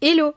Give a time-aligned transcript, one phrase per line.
[0.00, 0.32] Hello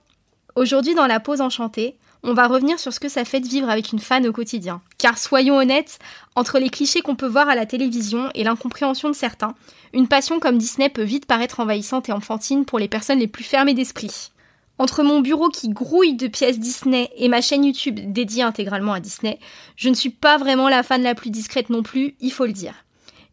[0.55, 3.69] Aujourd'hui dans la pause enchantée, on va revenir sur ce que ça fait de vivre
[3.69, 4.81] avec une fan au quotidien.
[4.97, 5.99] Car soyons honnêtes,
[6.35, 9.55] entre les clichés qu'on peut voir à la télévision et l'incompréhension de certains,
[9.93, 13.43] une passion comme Disney peut vite paraître envahissante et enfantine pour les personnes les plus
[13.43, 14.31] fermées d'esprit.
[14.79, 18.99] Entre mon bureau qui grouille de pièces Disney et ma chaîne YouTube dédiée intégralement à
[18.99, 19.39] Disney,
[19.75, 22.53] je ne suis pas vraiment la fan la plus discrète non plus, il faut le
[22.53, 22.73] dire.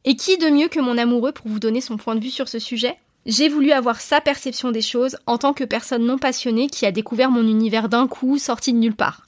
[0.09, 2.49] Et qui de mieux que mon amoureux pour vous donner son point de vue sur
[2.49, 2.97] ce sujet?
[3.27, 6.93] J'ai voulu avoir sa perception des choses en tant que personne non passionnée qui a
[6.93, 9.27] découvert mon univers d'un coup sorti de nulle part.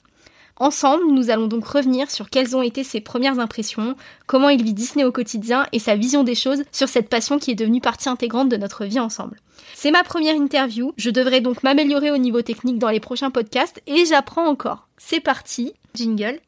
[0.55, 3.95] Ensemble, nous allons donc revenir sur quelles ont été ses premières impressions,
[4.25, 7.51] comment il vit Disney au quotidien et sa vision des choses sur cette passion qui
[7.51, 9.37] est devenue partie intégrante de notre vie ensemble.
[9.75, 13.81] C'est ma première interview, je devrais donc m'améliorer au niveau technique dans les prochains podcasts
[13.85, 14.87] et j'apprends encore.
[14.97, 16.39] C'est parti, jingle.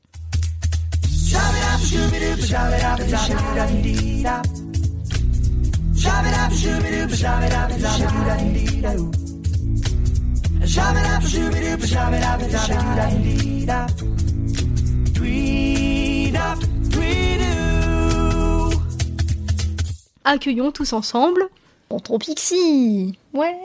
[20.24, 21.42] Accueillons tous ensemble
[21.90, 23.56] Tonton Pixie Ouais,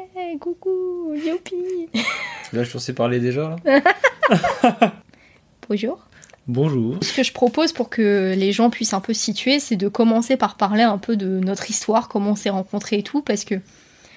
[0.40, 1.88] coucou, youpi
[2.52, 4.92] Là, je pensais parler déjà, là.
[5.68, 5.98] Bonjour
[6.48, 6.98] Bonjour.
[7.02, 9.88] Ce que je propose pour que les gens puissent un peu se situer, c'est de
[9.88, 13.44] commencer par parler un peu de notre histoire, comment on s'est rencontrés et tout, parce
[13.44, 13.56] que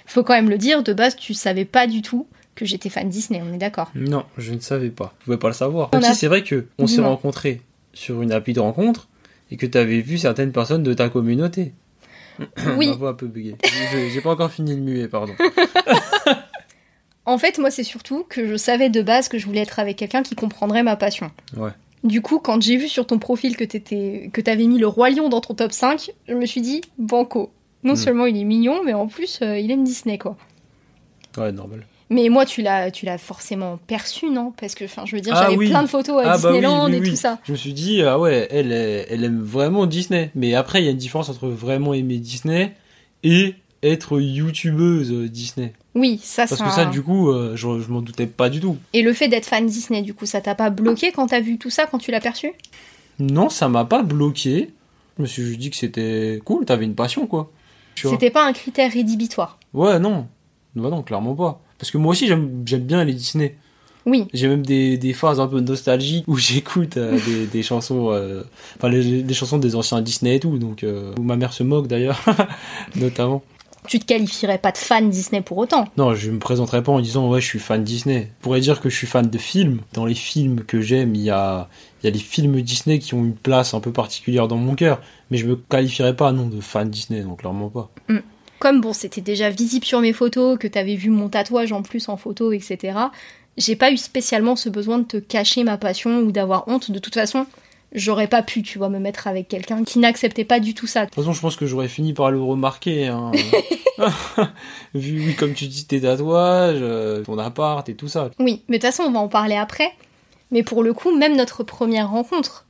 [0.06, 3.08] faut quand même le dire, de base, tu savais pas du tout que j'étais fan
[3.10, 5.14] Disney, on est d'accord Non, je ne savais pas.
[5.20, 5.90] Je pouvais pas le savoir.
[5.94, 7.62] Même si c'est vrai que on s'est rencontrés
[7.94, 9.08] sur une appli de rencontre
[9.52, 11.74] et que tu avais vu certaines personnes de ta communauté.
[12.78, 12.88] Oui.
[12.88, 13.58] Ma voix un peu buguée.
[14.14, 15.34] J'ai pas encore fini de muer, pardon.
[17.26, 19.98] en fait, moi, c'est surtout que je savais de base que je voulais être avec
[19.98, 21.32] quelqu'un qui comprendrait ma passion.
[21.58, 21.72] Ouais.
[22.04, 25.10] Du coup, quand j'ai vu sur ton profil que t'étais, que t'avais mis le roi
[25.10, 27.52] lion dans ton top 5, je me suis dit, banco.
[27.84, 27.98] Non hmm.
[27.98, 30.38] seulement il est mignon, mais en plus, euh, il aime Disney, quoi.
[31.38, 31.86] Ouais, normal.
[32.10, 34.52] Mais moi, tu l'as, tu l'as forcément perçu, non?
[34.60, 36.92] Parce que, enfin, je veux dire, ah j'avais plein de photos à ah bah Disneyland
[36.92, 37.38] et tout ça.
[37.44, 40.32] Je me suis dit, ah ouais, elle, elle aime vraiment Disney.
[40.34, 42.74] Mais après, il y a une différence entre vraiment aimer Disney
[43.24, 43.54] et
[43.84, 45.74] être youtubeuse Disney.
[45.96, 48.78] Oui, ça Parce que ça, du coup, euh, je, je m'en doutais pas du tout.
[48.94, 51.58] Et le fait d'être fan Disney, du coup, ça t'a pas bloqué quand t'as vu
[51.58, 52.52] tout ça, quand tu l'as perçu?
[53.20, 54.70] Non, ça m'a pas bloqué.
[55.18, 57.52] Je me suis juste dit que c'était cool, t'avais une passion, quoi.
[57.96, 60.28] C'était pas un critère rédhibitoire Ouais, non.
[60.76, 61.62] Bah non, clairement pas.
[61.78, 63.58] Parce que moi aussi, j'aime bien les Disney.
[64.06, 64.28] Oui.
[64.34, 68.44] J'ai même des, des, phases un peu nostalgiques où j'écoute euh, des, des, chansons, euh,
[68.78, 70.86] enfin les, chansons des anciens Disney et tout, donc
[71.18, 72.24] où ma mère se moque d'ailleurs,
[72.96, 73.44] notamment
[73.90, 75.88] tu te qualifierais pas de fan Disney pour autant.
[75.98, 78.32] Non, je me présenterais pas en disant ouais, je suis fan Disney.
[78.38, 79.80] Je pourrais dire que je suis fan de films.
[79.94, 81.68] Dans les films que j'aime, il y a,
[82.02, 84.76] il y a les films Disney qui ont une place un peu particulière dans mon
[84.76, 85.02] cœur,
[85.32, 87.90] mais je me qualifierais pas non de fan Disney, donc clairement pas.
[88.10, 88.20] Mm.
[88.60, 92.10] Comme bon, c'était déjà visible sur mes photos, que t'avais vu mon tatouage en plus
[92.10, 92.96] en photo, etc.
[93.58, 96.92] J'ai pas eu spécialement ce besoin de te cacher ma passion ou d'avoir honte.
[96.92, 97.48] De toute façon,
[97.94, 101.02] j'aurais pas pu, tu vois, me mettre avec quelqu'un qui n'acceptait pas du tout ça.
[101.02, 103.08] De toute façon, je pense que j'aurais fini par le remarquer.
[103.08, 103.32] Hein.
[104.94, 108.30] Vu, oui, comme tu dis, tes tatouages, euh, ton appart et tout ça.
[108.40, 109.92] Oui, mais de toute façon, on va en parler après.
[110.52, 112.66] Mais pour le coup, même notre première rencontre,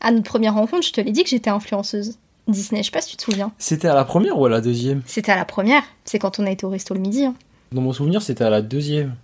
[0.00, 2.18] à notre première rencontre, je te l'ai dit que j'étais influenceuse.
[2.48, 3.52] Disney, je sais pas si tu te souviens.
[3.58, 5.02] C'était à la première ou à la deuxième?
[5.06, 5.84] C'était à la première.
[6.04, 7.24] C'est quand on a été au resto le midi.
[7.24, 7.34] Hein.
[7.70, 9.14] Dans mon souvenir, c'était à la deuxième.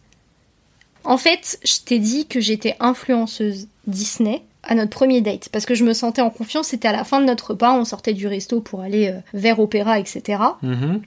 [1.04, 5.74] En fait, je t'ai dit que j'étais influenceuse Disney à notre premier date parce que
[5.74, 6.68] je me sentais en confiance.
[6.68, 9.58] C'était à la fin de notre repas, on sortait du resto pour aller euh, vers
[9.58, 10.42] Opéra, etc.
[10.62, 11.00] Mm-hmm.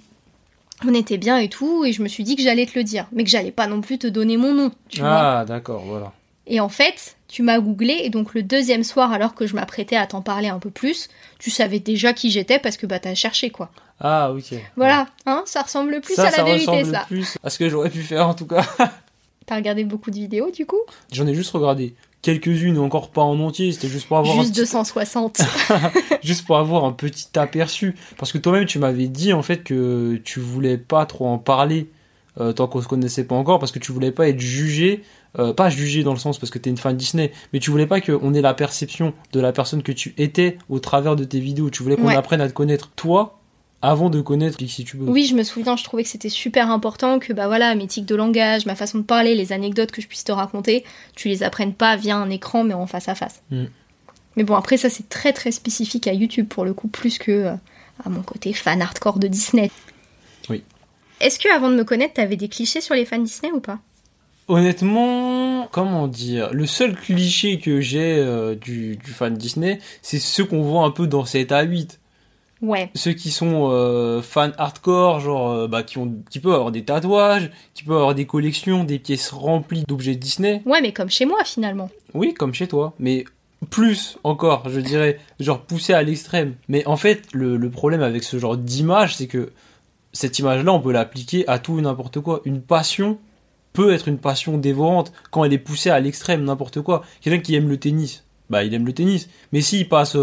[0.88, 3.08] On était bien et tout, et je me suis dit que j'allais te le dire,
[3.12, 4.72] mais que j'allais pas non plus te donner mon nom.
[4.90, 6.12] Tu ah, d'accord, voilà.
[6.48, 9.96] Et en fait, tu m'as googlé, et donc le deuxième soir, alors que je m'apprêtais
[9.96, 11.08] à t'en parler un peu plus,
[11.38, 13.70] tu savais déjà qui j'étais parce que bah t'as cherché quoi.
[14.00, 14.56] Ah, ok.
[14.76, 17.06] Voilà, hein, ça ressemble plus à la vérité, ça.
[17.08, 18.66] Plus à ce que j'aurais pu faire en tout cas.
[19.46, 20.80] T'as regardé beaucoup de vidéos du coup?
[21.12, 24.36] J'en ai juste regardé quelques-unes, encore pas en entier, c'était juste pour avoir...
[24.36, 25.42] Juste 260.
[26.24, 27.96] juste pour avoir un petit aperçu.
[28.18, 31.90] Parce que toi-même, tu m'avais dit en fait que tu voulais pas trop en parler
[32.40, 35.04] euh, tant qu'on se connaissait pas encore, parce que tu voulais pas être jugé,
[35.38, 37.72] euh, pas jugé dans le sens parce que tu es une fan Disney, mais tu
[37.72, 41.26] voulais pas qu'on ait la perception de la personne que tu étais au travers de
[41.26, 41.70] tes vidéos.
[41.70, 43.41] Tu voulais qu'on apprenne à te connaître toi
[43.82, 45.02] avant de connaître Pixie Tube.
[45.08, 48.06] Oui, je me souviens, je trouvais que c'était super important que bah voilà, mes tics
[48.06, 50.84] de langage, ma façon de parler, les anecdotes que je puisse te raconter,
[51.16, 53.42] tu les apprennes pas via un écran mais en face à face.
[53.50, 53.66] Mm.
[54.38, 57.32] Mais bon, après ça c'est très très spécifique à YouTube pour le coup plus que
[57.32, 57.54] euh,
[58.06, 59.72] à mon côté fan hardcore de Disney.
[60.50, 60.64] Oui.
[61.20, 63.80] Est-ce que avant de me connaître, t'avais des clichés sur les fans Disney ou pas?
[64.48, 70.44] Honnêtement, comment dire, le seul cliché que j'ai euh, du, du fan Disney, c'est ceux
[70.44, 72.01] qu'on voit un peu dans 7 à 8
[72.62, 72.92] Ouais.
[72.94, 76.84] Ceux qui sont euh, fans hardcore, genre euh, bah, qui ont, qui peuvent avoir des
[76.84, 80.62] tatouages, qui peuvent avoir des collections, des pièces remplies d'objets Disney.
[80.66, 81.90] Ouais, mais comme chez moi finalement.
[82.14, 83.26] Oui, comme chez toi, mais
[83.70, 86.56] plus encore, je dirais, genre poussé à l'extrême.
[86.68, 89.52] Mais en fait, le, le problème avec ce genre d'image, c'est que
[90.14, 92.42] cette image-là, on peut l'appliquer à tout et n'importe quoi.
[92.46, 93.18] Une passion
[93.74, 97.04] peut être une passion dévorante quand elle est poussée à l'extrême, n'importe quoi.
[97.22, 99.28] Quelqu'un qui aime le tennis, bah il aime le tennis.
[99.52, 100.16] Mais s'il passe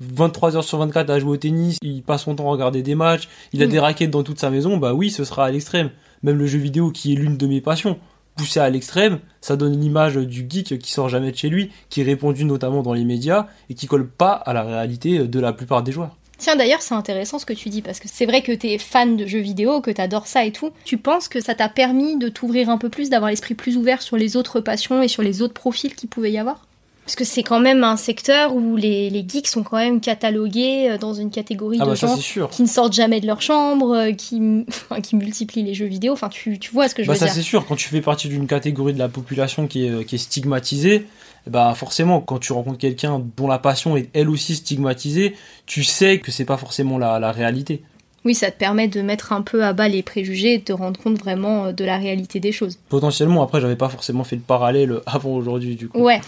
[0.00, 2.94] 23 heures sur 24 à jouer au tennis, il passe son temps à regarder des
[2.94, 3.70] matchs, il a Mm.
[3.70, 5.90] des raquettes dans toute sa maison, bah oui, ce sera à l'extrême.
[6.22, 7.98] Même le jeu vidéo qui est l'une de mes passions,
[8.36, 12.00] poussé à l'extrême, ça donne l'image du geek qui sort jamais de chez lui, qui
[12.00, 15.52] est répandu notamment dans les médias et qui colle pas à la réalité de la
[15.52, 16.16] plupart des joueurs.
[16.38, 19.16] Tiens, d'ailleurs, c'est intéressant ce que tu dis, parce que c'est vrai que t'es fan
[19.16, 20.70] de jeux vidéo, que t'adores ça et tout.
[20.84, 24.02] Tu penses que ça t'a permis de t'ouvrir un peu plus, d'avoir l'esprit plus ouvert
[24.02, 26.65] sur les autres passions et sur les autres profils qu'il pouvait y avoir?
[27.06, 30.90] Parce que c'est quand même un secteur où les, les geeks sont quand même catalogués
[30.90, 33.40] euh, dans une catégorie Ah de bah ça gens qui ne sortent jamais de leur
[33.40, 36.14] chambre, euh, qui, enfin, qui multiplient les jeux vidéo.
[36.14, 37.88] Enfin, tu, tu vois ce que je Bah veux ça dire c'est sûr, quand tu
[37.88, 41.06] fais partie d'une catégorie de la population qui est, euh, qui est stigmatisée,
[41.46, 45.36] bah forcément quand tu rencontres quelqu'un dont la passion est elle aussi stigmatisée,
[45.66, 47.82] tu sais que c'est pas forcément la, la réalité.
[48.24, 50.72] Oui, ça te permet de mettre un peu à bas les préjugés et de te
[50.72, 52.80] rendre compte vraiment de la réalité des choses.
[52.88, 56.00] Potentiellement, après j'avais pas forcément fait le parallèle avant aujourd'hui du coup.
[56.00, 56.20] Ouais.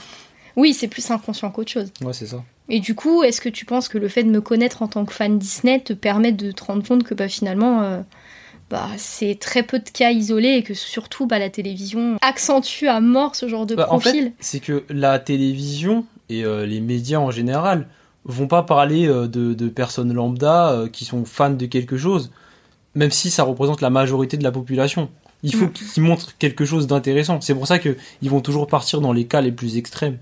[0.59, 1.91] Oui, c'est plus inconscient qu'autre chose.
[2.03, 2.43] Ouais, c'est ça.
[2.69, 5.05] Et du coup, est-ce que tu penses que le fait de me connaître en tant
[5.07, 8.01] que fan Disney te permet de te rendre compte que bah, finalement, euh,
[8.69, 13.01] bah, c'est très peu de cas isolés et que surtout bah, la télévision accentue à
[13.01, 16.81] mort ce genre de Bah, en profil fait, c'est que la télévision et euh, les
[16.81, 17.87] médias en général
[18.25, 22.31] vont pas parler euh, de, de personnes lambda qui sont fans de quelque chose,
[22.95, 25.09] même si ça représente la majorité de la population.
[25.45, 25.73] Il faut Mm.
[25.73, 27.41] qu'ils montrent quelque chose d'intéressant.
[27.41, 30.19] C'est pour ça que ils vont toujours partir dans les cas les plus extrêmes.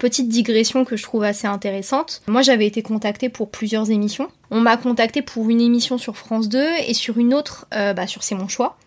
[0.00, 2.22] Petite digression que je trouve assez intéressante.
[2.26, 4.28] Moi, j'avais été contactée pour plusieurs émissions.
[4.50, 6.58] On m'a contactée pour une émission sur France 2
[6.88, 8.78] et sur une autre euh, bah, sur C'est mon choix.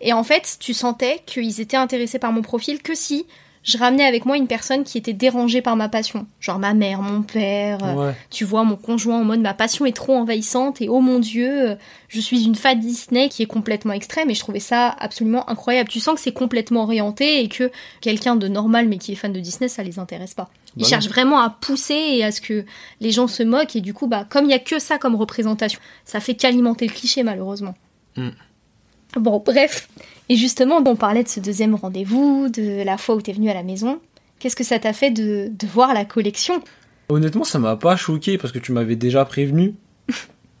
[0.00, 3.26] Et en fait, tu sentais qu'ils étaient intéressés par mon profil que si
[3.64, 6.26] je ramenais avec moi une personne qui était dérangée par ma passion.
[6.40, 8.14] Genre ma mère, mon père, euh, Ouais.
[8.30, 11.70] tu vois, mon conjoint en mode ma passion est trop envahissante et oh mon dieu,
[11.70, 11.74] euh,
[12.08, 15.88] je suis une fan Disney qui est complètement extrême et je trouvais ça absolument incroyable.
[15.88, 17.70] Tu sens que c'est complètement orienté et que
[18.00, 20.48] quelqu'un de normal mais qui est fan de Disney, ça les intéresse pas.
[20.76, 20.88] Ils Bah non.
[20.88, 22.64] cherchent vraiment à pousser et à ce que
[23.00, 25.14] les gens se moquent et du coup, bah, comme il y a que ça comme
[25.14, 27.74] représentation, ça fait qu'alimenter le cliché malheureusement.
[28.16, 28.30] Mm.
[29.16, 29.88] Bon, bref.
[30.28, 33.54] Et justement, on parlait de ce deuxième rendez-vous, de la fois où t'es venu à
[33.54, 33.98] la maison.
[34.38, 36.62] Qu'est-ce que ça t'a fait de, de voir la collection?
[37.08, 39.74] Honnêtement, ça m'a pas choqué parce que tu m'avais déjà prévenu.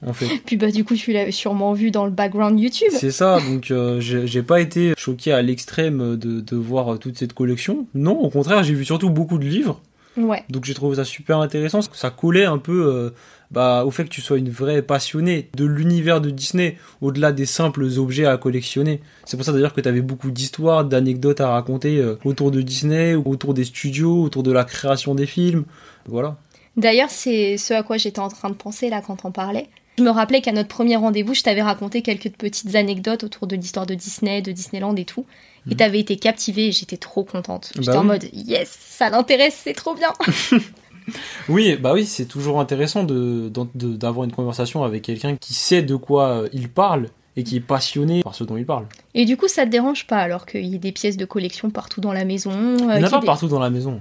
[0.04, 2.88] En fait, Puis bah du coup, tu l'avais sûrement vu dans le background YouTube.
[2.90, 3.38] c'est ça.
[3.40, 7.86] Donc, euh, j'ai pas été choqué à l'extrême de, de voir toute cette collection.
[7.94, 9.80] Non, au contraire, j'ai vu surtout beaucoup de livres.
[10.16, 10.42] Ouais.
[10.50, 11.82] Donc j'ai trouvé ça super intéressant.
[11.92, 13.10] Ça collait un peu euh,
[13.52, 17.46] bah, au fait que tu sois une vraie passionnée de l'univers de Disney, au-delà des
[17.46, 19.00] simples objets à collectionner.
[19.24, 22.62] C'est pour ça d'ailleurs que tu avais beaucoup d'histoires, d'anecdotes à raconter euh, autour de
[22.62, 25.64] Disney, autour des studios, autour de la création des films.
[26.06, 26.36] Voilà.
[26.76, 29.68] D'ailleurs, c'est ce à quoi j'étais en train de penser là quand on parlait.
[29.98, 33.56] Je me rappelais qu'à notre premier rendez-vous, je t'avais raconté quelques petites anecdotes autour de
[33.56, 35.26] l'histoire de Disney, de Disneyland et tout.
[35.66, 35.76] Et Mhm.
[35.76, 37.72] t'avais été captivée et j'étais trop contente.
[37.76, 38.06] J'étais Bah en oui.
[38.06, 40.12] mode yes, ça l'intéresse, c'est trop bien.
[41.48, 45.96] Oui, bah oui, c'est toujours intéressant de, d'avoir une conversation avec quelqu'un qui sait de
[45.96, 48.86] quoi euh, il parle et qui est passionné par ce dont il parle.
[49.14, 51.70] Et du coup, ça te dérange pas alors qu'il y ait des pièces de collection
[51.70, 54.00] partout dans la maison euh, Il n'y en a pas des- partout dans la maison.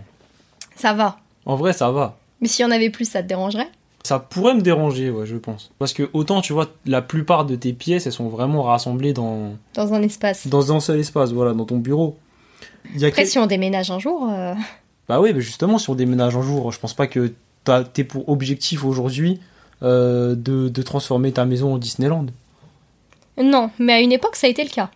[0.75, 1.17] Ça va.
[1.45, 2.17] En vrai, ça va.
[2.41, 3.69] Mais s'il y en avait plus, ça te dérangerait?
[4.03, 5.71] Ça pourrait me déranger, ouais, je pense.
[5.77, 9.53] Parce que autant, tu vois, la plupart de tes pièces, elles sont vraiment rassemblées dans,
[9.75, 10.47] dans un espace.
[10.47, 12.17] dans un seul espace, voilà, dans ton bureau.
[12.95, 14.55] Y a Après, quel- si on déménage un jour, euh,
[15.11, 17.33] Bah oui, mais justement, si on déménage un jour, je pense pas que
[17.91, 19.41] t'es pour objectif aujourd'hui
[19.83, 22.27] euh, de, de transformer ta maison en Disneyland.
[23.37, 23.71] non.
[23.77, 24.89] Mais à une époque, ça a été le cas.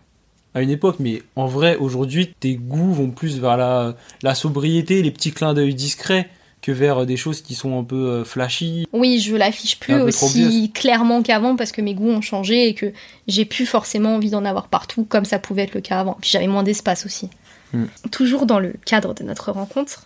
[0.53, 5.01] À une époque, mais en vrai, aujourd'hui, tes goûts vont plus vers la, la sobriété,
[5.01, 6.29] les petits clins d'œil discrets,
[6.61, 8.87] que vers des choses qui sont un peu euh, flashy.
[8.93, 12.93] Oui, je l'affiche plus aussi clairement qu'avant parce que mes goûts ont changé et que
[13.27, 16.15] j'ai plus forcément envie d'en avoir partout comme ça pouvait être le cas avant.
[16.21, 17.29] Puis j'avais moins d'espace aussi.
[17.75, 18.09] Mm.
[18.11, 20.05] Toujours dans le cadre de notre rencontre,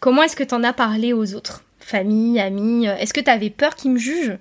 [0.00, 1.62] comment est-ce que t'en as parlé aux autres?
[1.80, 4.38] Famille, amis euh, Est-ce que t'avais peur qu'ils me jugent?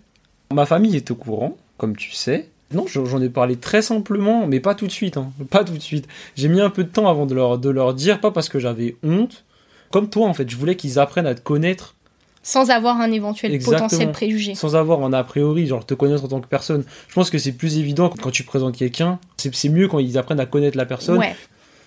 [0.53, 2.49] Ma famille est au courant, comme tu sais.
[2.73, 5.15] Non, j'en ai parlé très simplement, mais pas tout de suite.
[5.15, 5.31] hein.
[5.49, 6.07] Pas tout de suite.
[6.35, 8.59] J'ai mis un peu de temps avant de leur, de leur dire, pas parce que
[8.59, 9.45] j'avais honte.
[9.89, 11.95] Comme toi, en fait, je voulais qu'ils apprennent à te connaître
[12.43, 13.89] sans avoir un éventuel Exactement.
[13.89, 16.85] potentiel préjugé sans avoir un a priori, genre te connaître en tant que personne.
[17.09, 19.19] Je pense que c'est plus évident quand tu présentes quelqu'un.
[19.35, 21.17] C'est c'est mieux quand ils apprennent à connaître la personne.
[21.17, 21.35] Ouais.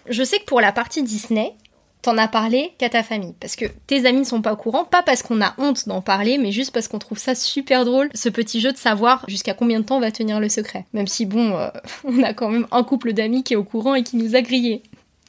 [0.09, 1.55] Je sais que pour la partie Disney,
[2.03, 3.35] t'en as parlé qu'à ta famille.
[3.41, 6.01] Parce que tes amis ne sont pas au courant, pas parce qu'on a honte d'en
[6.01, 9.55] parler, mais juste parce qu'on trouve ça super drôle, ce petit jeu de savoir jusqu'à
[9.55, 10.87] combien de temps va tenir le secret.
[10.93, 11.69] Même si, bon, euh,
[12.05, 14.43] on a quand même un couple d'amis qui est au courant et qui nous a
[14.43, 14.83] grillés.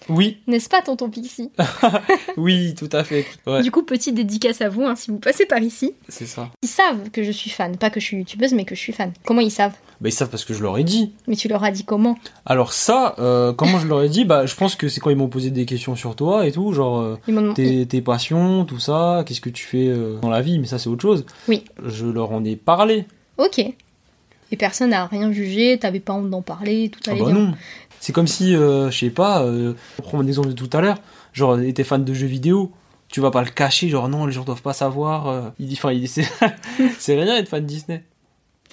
[0.09, 1.51] Oui, N'est-ce pas, tonton Pixie
[2.37, 3.25] oui, tout à fait.
[3.45, 5.93] Ouais, Du coup, petite dédicace à vous, hein, si vous passez par ici.
[6.09, 6.49] c'est ça.
[6.63, 8.93] Ils savent que je suis fan, pas que je suis youtubeuse, mais que je suis
[8.93, 9.11] fan.
[9.25, 9.73] Comment ils savent?
[10.01, 11.13] Bah, ils savent parce que je leur ai dit.
[11.27, 12.17] Mais tu leur as dit comment?
[12.45, 14.25] Alors ça, euh, comment je leur ai dit?
[14.25, 16.73] Bah, je pense que c'est quand ils m'ont posé des questions sur toi et tout,
[16.73, 20.41] genre euh, Ils tes, tes passions, tout ça, qu'est-ce que tu fais euh, dans la
[20.41, 21.25] vie, mais ça c'est autre chose.
[21.47, 21.63] Oui.
[21.85, 23.05] Je leur en ai parlé.
[23.37, 23.59] Ok.
[23.59, 27.35] Et personne n'a rien jugé, t'avais pas honte d'en parler, tout Ah allait bah bien.
[27.35, 27.53] non.
[28.01, 30.81] C'est comme si, euh, je sais pas, euh, on prend mon exemple de tout à
[30.81, 30.97] l'heure,
[31.33, 32.71] genre t'es fan de jeux vidéo,
[33.07, 35.27] tu vas pas le cacher, genre non, les gens doivent pas savoir.
[35.29, 36.25] euh, il dit, enfin, il c'est
[36.97, 38.03] c'est rien être fan de Disney.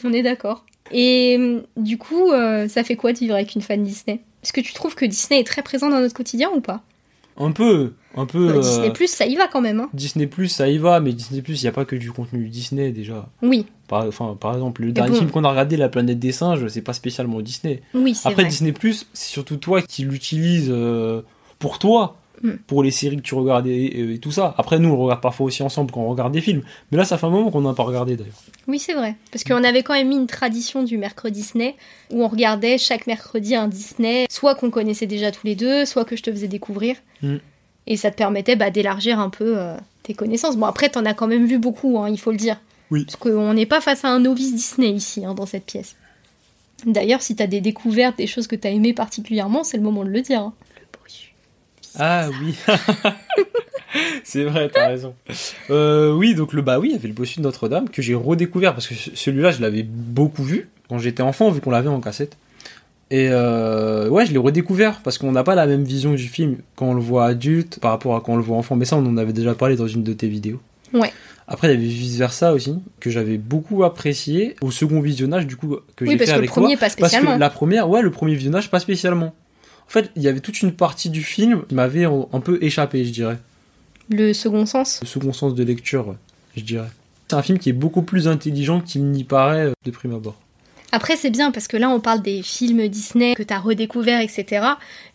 [0.02, 0.64] On est d'accord.
[0.92, 4.23] Et hum, du coup, euh, ça fait quoi de vivre avec une fan Disney?
[4.42, 6.82] Est-ce que tu trouves que Disney est très présent dans notre quotidien ou pas?
[7.37, 8.49] Un peu, un peu.
[8.49, 11.00] Euh, euh, Disney Plus, ça y va quand même, hein Disney Plus, ça y va,
[11.00, 13.28] mais Disney Plus, il y a pas que du contenu Disney déjà.
[13.42, 15.16] Oui, Par, enfin, par exemple, le dernier bon.
[15.18, 17.83] film qu'on a regardé, La planète des singes, c'est pas spécialement Disney.
[17.95, 18.50] oui, c'est Après, vrai.
[18.50, 21.23] Disney Plus, c'est surtout toi qui l'utilises euh,
[21.59, 22.50] pour toi, Mm.
[22.68, 24.54] pour les séries que tu regardes et, et- et tout ça.
[24.59, 26.62] Après, nous, on regarde parfois aussi ensemble quand on regarde des films.
[26.92, 28.37] Mais là, ça fait un moment qu'on n'a pas regardé d'ailleurs.
[28.68, 29.16] Oui, c'est vrai.
[29.33, 31.75] Parce qu'on avait quand même mis une tradition du mercredi Disney
[32.12, 36.04] où on regardait chaque mercredi un Disney, soit qu'on connaissait déjà tous les deux, soit
[36.04, 36.95] que je te faisais découvrir.
[37.23, 37.37] Mm.
[37.88, 40.57] Et ça te permettait bah, d'élargir un peu euh, tes connaissances.
[40.57, 42.61] Bon, après, t'en as quand même vu beaucoup, hein, il faut le dire.
[42.90, 43.04] Oui.
[43.04, 45.97] Parce qu'on n'est pas face à un novice Disney ici, hein, dans cette pièce.
[46.87, 50.11] D'ailleurs, si t'as des découvertes, des choses que t'as aimées particulièrement, c'est le moment de
[50.11, 50.40] le dire.
[50.40, 50.52] hein.
[50.76, 51.35] Le bossu.
[51.99, 52.54] Ah oui
[54.23, 55.14] C'est vrai, t'as raison.
[55.71, 58.14] Euh, oui, donc le bah oui, il y avait le bossu de Notre-Dame que j'ai
[58.14, 61.88] redécouvert parce que ce- celui-là, je l'avais beaucoup vu quand j'étais enfant, vu qu'on l'avait
[61.88, 62.37] en cassette.
[63.11, 66.59] Et euh, ouais, je l'ai redécouvert parce qu'on n'a pas la même vision du film
[66.76, 68.76] quand on le voit adulte par rapport à quand on le voit enfant.
[68.76, 70.61] Mais ça, on en avait déjà parlé dans une de tes vidéos.
[70.92, 71.12] Ouais.
[71.50, 75.57] Après, il y avait vice versa aussi que j'avais beaucoup apprécié au second visionnage du
[75.57, 76.62] coup que Oui, j'ai parce fait que le avec toi.
[76.62, 77.35] premier, pas Parce spécialement.
[77.37, 79.35] que la première, ouais, le premier visionnage, pas spécialement.
[79.87, 83.02] En fait, il y avait toute une partie du film qui m'avait un peu échappé,
[83.07, 83.38] je dirais.
[84.11, 84.99] Le second sens.
[85.00, 86.17] Le second sens de lecture,
[86.55, 86.88] je dirais.
[87.28, 90.38] C'est un film qui est beaucoup plus intelligent qu'il n'y paraît euh, de prime abord.
[90.90, 94.66] Après, c'est bien parce que là, on parle des films Disney que t'as redécouverts, etc.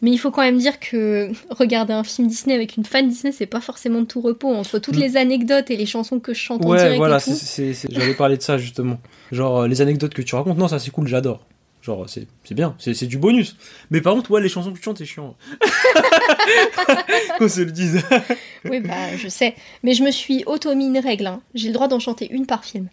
[0.01, 3.32] Mais il faut quand même dire que regarder un film Disney avec une fan Disney,
[3.32, 4.53] c'est pas forcément de tout repos.
[4.53, 5.00] Entre toutes Mm.
[5.00, 8.44] les anecdotes et les chansons que je chante en Ouais, direct voilà, j'allais parler de
[8.44, 9.00] ça justement.
[9.32, 11.44] Genre, euh, les anecdotes que tu racontes, non, ça c'est cool, j'adore.
[11.82, 13.58] Genre, c'est bien, c'est c'est du bonus.
[13.92, 15.36] Mais par contre, ouais, les chansons que tu chantes, c'est chiant.
[17.38, 18.01] Qu'on se le dise.
[18.65, 19.56] Oui, bah, je sais.
[19.84, 21.27] Mais je me suis auto-mis une règle.
[21.27, 21.42] hein.
[21.56, 22.88] J'ai le droit d'en chanter une par film.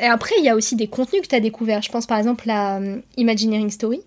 [0.00, 1.82] Et après, il y a aussi des contenus que t'as découverts.
[1.82, 4.00] Je pense par exemple à euh, Imagineering Story.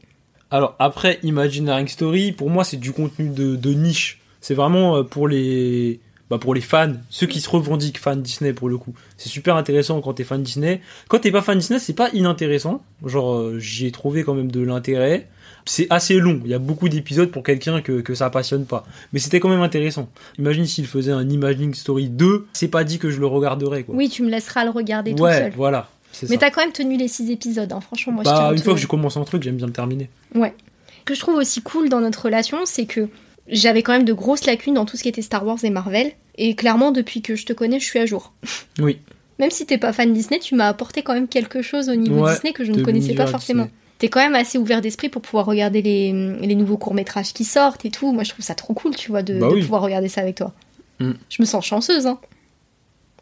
[0.50, 4.21] Alors après Imagineering Story, pour moi c'est du contenu de, de niche.
[4.41, 8.53] C'est vraiment euh, pour les bah, pour les fans, ceux qui se revendiquent fans Disney
[8.53, 8.93] pour le coup.
[9.17, 10.81] C'est super intéressant quand t'es fan Disney.
[11.07, 12.83] Quand t'es pas fan Disney, c'est pas inintéressant.
[13.05, 15.27] Genre euh, j'y ai trouvé quand même de l'intérêt.
[15.65, 18.86] C'est assez long, il y a beaucoup d'épisodes pour quelqu'un que, que ça passionne pas.
[19.13, 20.10] Mais c'était quand même intéressant.
[20.38, 23.96] Imagine s'il faisait un Imagineering Story 2, c'est pas dit que je le regarderais quoi.
[23.96, 25.53] Oui, tu me laisseras le regarder tout ouais, seul.
[25.55, 25.89] voilà.
[26.29, 27.82] Mais t'as quand même tenu les six épisodes, hein.
[27.82, 30.10] franchement, moi je Bah, une fois que j'ai commencé un truc, j'aime bien le terminer.
[30.36, 33.10] Ce que je trouve aussi cool dans notre relation, c'est que
[33.48, 36.12] j'avais quand même de grosses lacunes dans tout ce qui était Star Wars et Marvel.
[36.36, 38.34] Et clairement, depuis que je te connais, je suis à jour.
[38.79, 39.00] Oui.
[39.39, 42.24] Même si t'es pas fan Disney, tu m'as apporté quand même quelque chose au niveau
[42.24, 43.63] Ouais, Disney que je ne connaissais pas forcément.
[43.63, 43.82] Disney.
[44.03, 47.86] T'es quand même assez ouvert d'esprit pour pouvoir regarder les, les nouveaux courts-métrages qui sortent
[47.86, 48.12] et tout.
[48.12, 49.62] Moi, je trouve ça trop cool, tu vois, de, Bah de oui.
[49.62, 50.51] pouvoir regarder ça avec toi.
[51.00, 51.12] Mm.
[51.29, 52.19] Je me sens chanceuse, hein.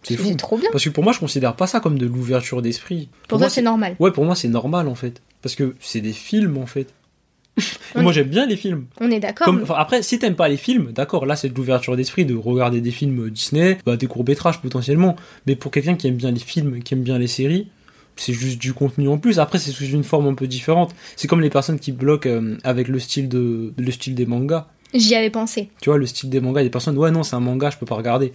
[0.01, 0.33] C'est fou.
[0.33, 0.69] trop bien.
[0.71, 3.09] Parce que pour moi, je considère pas ça comme de l'ouverture d'esprit.
[3.27, 3.95] Pour, toi, c'est normal.
[3.99, 5.21] Ouais, pour moi, c'est normal en fait.
[5.43, 6.87] Parce que c'est des films en fait.
[7.95, 8.87] Moi, j'aime bien les films.
[8.99, 9.45] On est d'accord.
[9.45, 12.33] Comme, enfin, après, si t'aimes pas les films, d'accord, là, c'est de l'ouverture d'esprit de
[12.33, 15.15] regarder des films Disney, bah, des courts-métrages potentiellement.
[15.45, 17.67] Mais pour quelqu'un qui aime bien les films, qui aime bien les séries,
[18.21, 19.39] c'est juste du contenu en plus.
[19.39, 20.93] Après, c'est sous une forme un peu différente.
[21.15, 24.67] C'est comme les personnes qui bloquent euh, avec le style, de, le style des mangas.
[24.93, 25.69] J'y avais pensé.
[25.81, 27.39] Tu vois, le style des mangas, il y a des personnes, ouais, non, c'est un
[27.39, 28.33] manga, je peux pas regarder.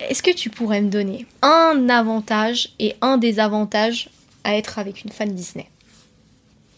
[0.00, 4.08] Est-ce que tu pourrais me donner un avantage et un désavantage
[4.44, 5.66] à être avec une fan Disney?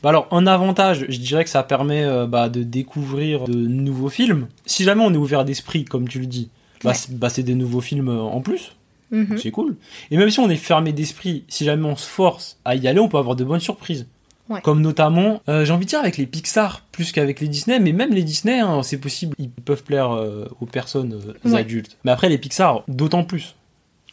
[0.02, 4.08] Bah alors, un avantage, je dirais que ça permet euh, bah, de découvrir de nouveaux
[4.10, 4.46] films.
[4.64, 6.50] Si jamais on est ouvert d'esprit, comme tu le dis,
[6.84, 6.94] bah, Ouais.
[6.96, 8.76] c'est- bah, c'est des nouveaux films euh, en plus.
[9.10, 9.38] Mhm.
[9.38, 9.76] C'est cool.
[10.10, 13.00] Et même si on est fermé d'esprit, si jamais on se force à y aller,
[13.00, 14.06] on peut avoir de bonnes surprises.
[14.48, 14.62] Ouais.
[14.62, 17.92] Comme notamment, euh, j'ai envie de dire avec les Pixar plus qu'avec les Disney, mais
[17.92, 21.60] même les Disney, hein, c'est possible, ils peuvent plaire euh, aux personnes euh, Ouais.
[21.60, 21.98] adultes.
[22.04, 23.56] Mais après les Pixar, d'autant plus.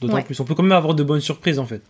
[0.01, 0.23] D'autant Ouais.
[0.23, 0.37] plus.
[0.41, 1.81] On peut quand même avoir de bonnes surprises en fait.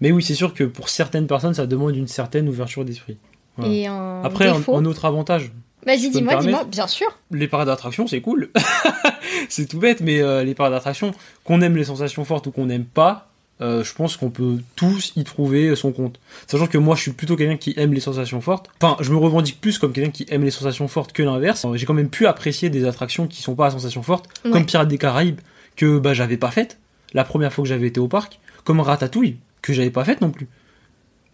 [0.00, 3.16] Mais oui, c'est sûr que pour certaines personnes, ça demande une certaine ouverture d'esprit.
[3.56, 3.74] Voilà.
[3.74, 5.50] Et un Après, un autre avantage,
[5.86, 7.06] Vas-y, dis-moi, dis-moi, bien sûr.
[7.30, 8.50] Les parcs d'attraction, c'est cool.
[9.48, 11.12] c'est tout bête, mais euh, les parcs d'attraction,
[11.44, 13.28] qu'on aime les sensations fortes ou qu'on n'aime pas,
[13.60, 16.18] euh, je pense qu'on peut tous y trouver son compte.
[16.46, 18.70] Sachant que moi, je suis plutôt quelqu'un qui aime les sensations fortes.
[18.80, 21.66] Enfin, je me revendique plus comme quelqu'un qui aime les sensations fortes que l'inverse.
[21.74, 24.50] J'ai quand même pu apprécier des attractions qui sont pas à sensations fortes, Ouais.
[24.50, 25.40] comme Pirates des Caraïbes,
[25.76, 26.78] que bah, j'avais pas faites
[27.12, 30.30] la première fois que j'avais été au parc, comme Ratatouille, que j'avais pas faite non
[30.30, 30.48] plus.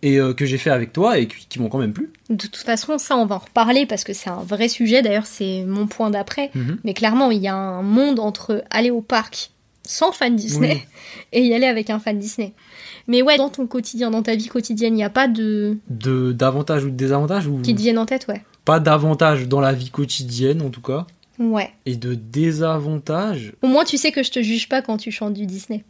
[0.02, 2.10] Et euh, que j'ai fait avec toi et qui, qui m'ont quand même plu.
[2.28, 5.02] De toute façon, ça, on va en reparler parce que c'est un vrai sujet.
[5.02, 6.50] D'ailleurs, c'est mon point d'après.
[6.54, 6.78] Mhm.
[6.84, 9.50] Mais clairement, il y a un monde entre aller au parc
[9.84, 10.82] sans fan Disney Oui.
[11.32, 12.52] et y aller avec un fan Disney.
[13.08, 15.78] Mais ouais, dans ton quotidien, dans ta vie quotidienne, il n'y a pas de.
[15.88, 18.42] De d'avantages ou de désavantages ou qui te viennent en tête, ouais.
[18.64, 21.06] pas d'avantages dans la vie quotidienne en tout cas
[21.38, 21.70] Ouais.
[21.84, 25.34] et de désavantages Au moins, tu sais que je te juge pas quand tu chantes
[25.34, 25.84] du Disney.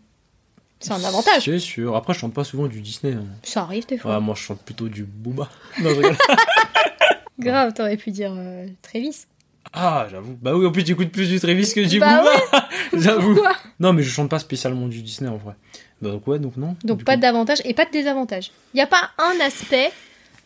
[0.80, 1.44] C'est un avantage.
[1.44, 3.24] c'est sûr après je chante pas souvent du Disney hein.
[3.42, 4.14] Ça arrive des fois.
[4.16, 5.48] Ouais, moi je chante plutôt du Booba
[5.82, 6.16] non, je rigole.
[7.38, 9.24] Grave, t'aurais pu dire euh, Travis.
[9.72, 13.34] ah j'avoue bah oui en plus j'écoute plus du Travis que du Bah Booba j'avoue
[13.34, 15.54] Pourquoi non mais je chante pas spécialement du Disney en vrai
[16.00, 17.20] Bah, donc ouais donc non Donc du pas coup.
[17.20, 18.52] d'avantage et pas de désavantage.
[18.74, 19.90] Il n'y a pas un aspect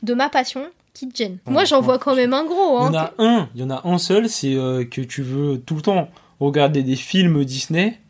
[0.03, 1.39] de ma passion qui te gêne.
[1.47, 1.85] Ouais, Moi, j'en ouais.
[1.85, 2.89] vois quand même un gros.
[2.89, 3.11] il y Hein.
[3.19, 5.75] en a un il y en a un seul c'est euh, que tu veux tout
[5.77, 6.09] le temps
[6.41, 8.01] regarder des films Disney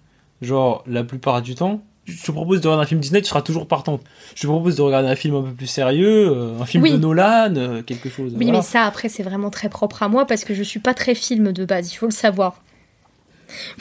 [0.42, 3.42] genre la plupart du temps je te propose de regarder un film Disney, tu seras
[3.42, 4.02] toujours partante.
[4.34, 6.92] Je te propose de regarder un film un peu plus sérieux, euh, un film Oui.
[6.92, 8.32] de Nolan, euh, quelque chose.
[8.36, 8.58] Oui, voilà.
[8.58, 11.14] mais ça, après, c'est vraiment très propre à moi parce que je suis pas très
[11.14, 12.62] film de base, il faut le savoir.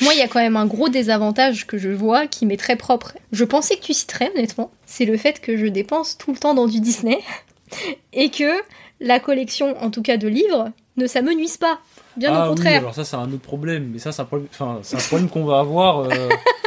[0.01, 2.75] Moi, il y a quand même un gros désavantage que je vois qui m'est très
[2.75, 3.13] propre.
[3.31, 4.71] Je pensais que tu citerais, honnêtement.
[4.87, 7.19] C'est le fait que je dépense tout le temps dans du Disney
[8.13, 8.51] et que
[8.99, 11.79] la collection, en tout cas de livres, ne s'amenuise pas.
[12.17, 12.79] Bien ah au oui, contraire.
[12.79, 15.29] alors ça c'est un autre problème, mais ça c'est un problème, enfin, c'est un problème
[15.29, 16.09] qu'on va avoir euh,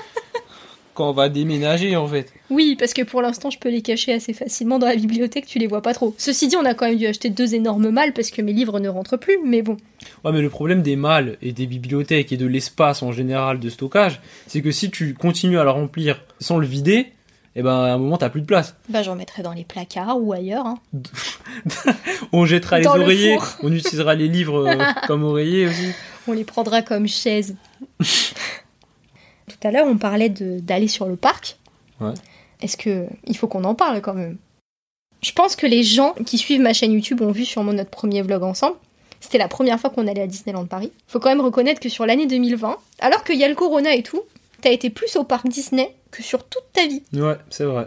[0.95, 2.33] quand on va déménager en fait.
[2.51, 5.59] Oui, parce que pour l'instant, je peux les cacher assez facilement dans la bibliothèque, tu
[5.59, 6.15] les vois pas trop.
[6.19, 8.79] Ceci dit, on a quand même dû acheter deux énormes malles parce que mes livres
[8.81, 9.77] ne rentrent plus, mais bon.
[10.25, 13.71] Ouais, mais le problème des malles et des bibliothèques et de l'espace en général de
[13.71, 17.13] stockage, c'est que si tu continues à le remplir sans le vider,
[17.55, 18.75] eh ben à un moment t'as plus de place.
[18.89, 20.67] Bah, j'en mettrai dans les placards ou ailleurs.
[20.67, 20.79] hein.
[22.33, 25.89] On jettera les le oreillers, on utilisera les livres euh, comme oreillers aussi.
[26.27, 27.55] On les prendra comme chaises.
[29.63, 31.57] Tout à l'heure, on parlait d'aller sur le parc.
[32.01, 32.15] Ouais.
[32.63, 34.37] Est-ce que il faut qu'on en parle quand même?
[35.23, 38.23] Je pense que les gens qui suivent ma chaîne YouTube ont vu sûrement notre premier
[38.23, 38.75] vlog ensemble.
[39.21, 40.91] C'était la première fois qu'on allait à Disneyland Paris.
[41.07, 44.03] Faut quand même reconnaître que sur l'année 2020, alors qu'il y a le Corona et
[44.03, 44.23] tout,
[44.63, 47.05] t'as été plus au parc Disney que sur toute ta vie.
[47.13, 47.87] Ouais, c'est vrai.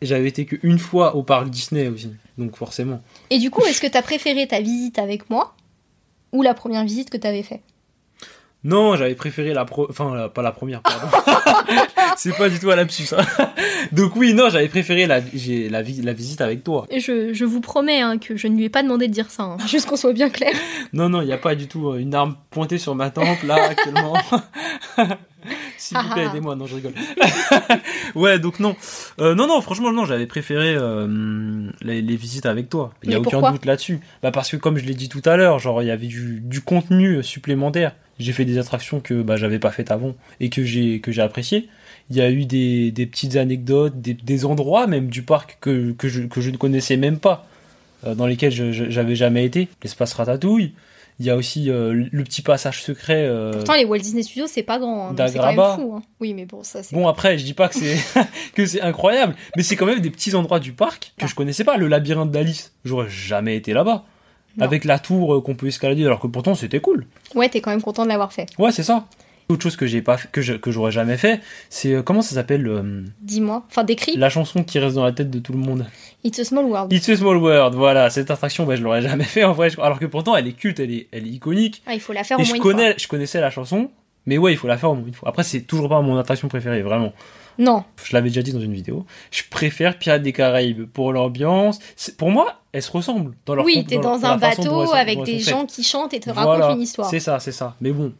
[0.00, 3.02] J'avais été qu'une fois au parc Disney aussi, donc forcément.
[3.28, 5.54] Et du coup, est-ce que t'as préféré ta visite avec moi
[6.32, 7.60] ou la première visite que t'avais fait
[8.64, 9.86] Non, j'avais préféré la pro...
[9.88, 11.06] enfin la- pas la première, pardon.
[12.16, 13.14] c'est pas du tout un lapsus.
[13.16, 13.24] hein.
[13.92, 16.86] Donc oui, non, j'avais préféré la, j'ai la, vi- la visite avec toi.
[16.94, 19.44] je, je vous promets hein, que je ne lui ai pas demandé de dire ça,
[19.44, 20.52] hein, juste qu'on soit bien clair.
[20.92, 23.42] Non, non, il n'y a pas du tout euh, une arme pointée sur ma tempe
[23.44, 24.14] là actuellement.
[25.78, 26.56] S'il vous plaît, aidez-moi.
[26.56, 26.92] Non, je rigole.
[28.14, 28.76] ouais, donc non.
[29.20, 32.92] Euh, non, non, franchement, non, j'avais préféré euh, les, les visites avec toi.
[33.02, 34.00] Il n'y a Mais aucun doute là-dessus.
[34.22, 36.40] Bah parce que comme je l'ai dit tout à l'heure, genre il y avait du,
[36.40, 37.94] du contenu supplémentaire.
[38.18, 41.22] J'ai fait des attractions que bah, j'avais pas faites avant et que j'ai que j'ai
[41.22, 41.68] apprécié.
[42.10, 45.92] Il y a eu des, des petites anecdotes, des, des endroits même du parc que,
[45.92, 47.46] que, je, que je ne connaissais même pas,
[48.06, 48.52] euh, dans lesquels
[48.90, 49.68] j'avais jamais été.
[49.82, 50.72] L'espace Ratatouille.
[51.20, 53.24] Il y a aussi euh, le petit passage secret.
[53.26, 55.14] euh, Pourtant, les Walt Disney Studios, c'est pas grand.
[55.16, 55.94] c'est quand même fou.
[55.96, 56.02] hein.
[56.20, 57.96] Oui, mais bon, ça, après, je dis pas que c'est
[58.54, 61.26] que c'est incroyable, mais c'est quand même des petits endroits du parc que Ah.
[61.26, 61.76] je connaissais pas.
[61.76, 64.04] Le labyrinthe d'Alice, j'aurais jamais été là-bas.
[64.60, 67.06] Avec la tour euh, qu'on peut escalader, alors que pourtant c'était cool.
[67.36, 68.46] Ouais, t'es quand même content de l'avoir fait.
[68.58, 69.06] Ouais, c'est ça.
[69.48, 72.20] Autre chose que j'ai pas fait- que je- que j'aurais jamais fait, c'est euh, comment
[72.20, 73.64] ça s'appelle euh, Dis-moi.
[73.70, 74.14] Enfin, décris.
[74.16, 75.86] la chanson qui reste dans la tête de tout le monde.
[76.22, 76.92] It's a Small World.
[76.92, 79.80] It's a Small World, voilà, cette attraction, bah, je l'aurais jamais fait en vrai, je-
[79.80, 81.82] alors que pourtant elle est culte, elle est, elle est iconique.
[81.86, 83.90] Ah, il faut la faire Et au je moins une connais, je connaissais la chanson,
[84.26, 85.30] mais ouais, il faut la faire au moins une fois.
[85.30, 87.10] Après, c'est toujours pas mon attraction préférée, vraiment.
[87.12, 87.64] fois.
[87.64, 87.84] Non.
[88.04, 89.04] Je l'avais déjà dit dans une vidéo.
[89.32, 91.78] Je préfère Pirates des Caraïbes pour l'ambiance.
[92.16, 95.38] Pour moi, elles se ressemblent dans leur oui, t'es dans, dans un bateau avec des
[95.40, 97.08] gens qui chantent et te racontent Voilà, une histoire.
[97.10, 97.74] C'est ça, c'est ça.
[97.80, 98.12] Mais bon,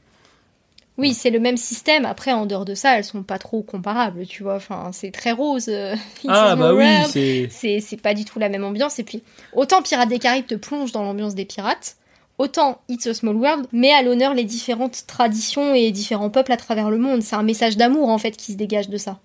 [0.98, 2.04] Oui, c'est le même système.
[2.04, 4.56] Après, en dehors de ça, elles sont pas trop comparables, tu vois.
[4.56, 5.68] Enfin, c'est très rose.
[5.68, 5.94] euh,
[6.28, 8.98] ah bah oui, c'est c'est pas du tout la même ambiance.
[8.98, 11.96] Et puis, autant Pirates des Caraïbes te plonge dans l'ambiance des pirates,
[12.38, 16.56] autant It's a Small World met à l'honneur les différentes traditions et différents peuples à
[16.56, 17.22] travers le monde.
[17.22, 19.18] C'est un message d'amour, en fait, qui se dégage de ça.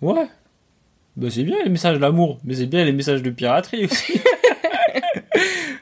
[0.00, 0.26] ouais.
[1.16, 4.14] Bah c'est bien les messages d'amour, mais c'est bien les messages de piraterie aussi.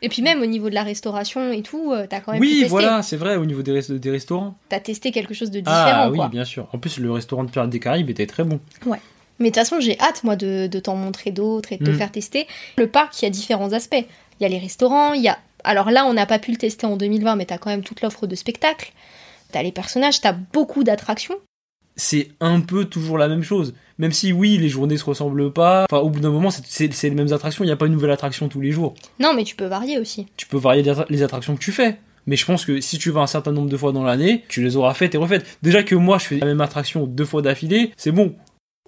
[0.02, 2.46] Et puis même au niveau de la restauration et tout, euh, t'as quand même pu
[2.46, 2.68] oui, tester.
[2.68, 4.54] voilà, c'est vrai au niveau des, des restaurants.
[4.68, 6.28] T'as testé quelque chose de différent, Ah oui, quoi.
[6.28, 6.66] bien sûr.
[6.72, 8.58] En plus, le restaurant de Pirates des Caraïbes était très bon.
[8.86, 8.96] Mais
[9.38, 11.94] de toute façon, j'ai hâte, moi, de, de t'en montrer d'autres et de te Mm.
[11.94, 12.46] faire tester.
[12.76, 14.04] Le parc, il y a différents aspects.
[14.38, 16.56] Il y a les restaurants, il y a Alors là, on n'a pas pu le
[16.56, 18.92] tester en 2020, mais t'as quand même toute l'offre de spectacles.
[19.52, 21.36] T'as les personnages, t'as beaucoup d'attractions.
[21.96, 23.74] C'est un peu toujours la même chose.
[23.98, 25.86] Même si oui, les journées se ressemblent pas.
[25.90, 27.64] Enfin, au bout d'un moment, c'est- les mêmes attractions.
[27.64, 28.94] Il n'y a pas une nouvelle attraction tous les jours.
[29.20, 30.26] Non, mais tu peux varier aussi.
[30.36, 31.98] Tu peux varier les attra- les attractions que tu fais.
[32.26, 34.62] Mais je pense que si tu vas un certain nombre de fois dans l'année, tu
[34.62, 35.44] les auras faites et refaites.
[35.62, 38.34] Déjà que moi, je fais la même attraction deux fois d'affilée, c'est bon.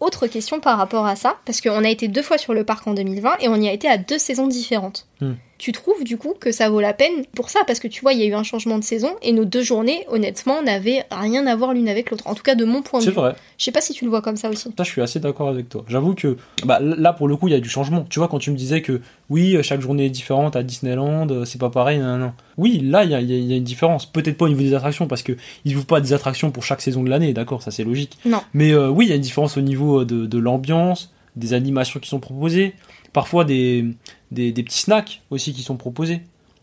[0.01, 2.87] Autre question par rapport à ça, parce qu'on a été deux fois sur le parc
[2.87, 5.07] en 2020 et on y a été à deux saisons différentes.
[5.21, 5.35] Hmm.
[5.65, 7.61] Tu trouves du coup que ça vaut la peine pour ça?
[7.67, 9.63] Parce que tu vois, il y a eu un changement de saison et nos deux
[9.63, 12.27] journées, honnêtement, n'avaient rien à voir l'une avec l'autre.
[12.27, 13.17] En tout cas, de mon point de C'est vue.
[13.17, 13.35] vrai.
[13.57, 14.65] Je sais pas si tu le vois comme ça aussi.
[14.77, 15.83] Ça, je suis assez d'accord avec toi.
[15.89, 18.05] J'avoue que bah, là, pour le coup, il y a du changement.
[18.11, 19.01] Tu vois, quand tu me disais que
[19.31, 22.33] oui, chaque journée est différente à Disneyland, euh, c'est pas pareil, non, non.
[22.59, 24.05] Oui, là, il y a, y y une différence.
[24.05, 25.33] Peut-être pas au niveau des attractions, parce que
[25.65, 28.19] ils ouvrent pas des attractions pour chaque saison de l'année, d'accord, ça c'est logique.
[28.27, 28.43] Non.
[28.53, 31.55] Mais euh, oui, il y a une différence au niveau euh, de, de l'ambiance, des
[31.55, 32.75] animations qui sont proposées,
[33.15, 33.87] parfois des,
[34.35, 36.21] des, des petits snacks aussi qui sont proposés.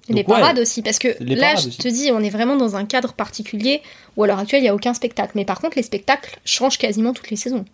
[0.10, 1.78] Les ouais, parades aussi, parce que là, je aussi.
[1.78, 3.82] te dis, on est vraiment dans un cadre particulier
[4.18, 5.32] où à l'heure actuelle, il n'y a aucun spectacle.
[5.36, 7.66] Mais par contre, les spectacles changent quasiment toutes les saisons.